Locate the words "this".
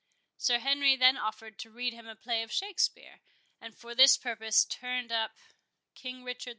3.93-4.17